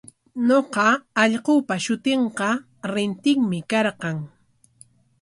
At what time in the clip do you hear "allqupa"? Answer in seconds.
1.21-1.75